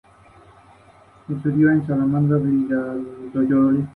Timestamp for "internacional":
1.51-2.27